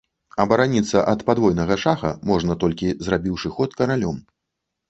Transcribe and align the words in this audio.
Абараніцца 0.43 1.03
ад 1.11 1.19
падвойнага 1.27 1.77
шаха 1.85 2.11
можна 2.31 2.57
толькі 2.65 2.93
зрабіўшы 3.09 3.55
ход 3.59 3.79
каралём. 3.83 4.17